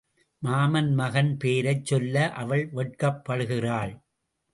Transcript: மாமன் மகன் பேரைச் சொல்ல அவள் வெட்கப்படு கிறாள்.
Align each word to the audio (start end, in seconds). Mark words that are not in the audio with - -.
மாமன் 0.43 0.93
மகன் 0.93 1.37
பேரைச் 1.37 1.85
சொல்ல 1.85 2.31
அவள் 2.33 2.63
வெட்கப்படு 2.75 3.45
கிறாள். 3.47 3.93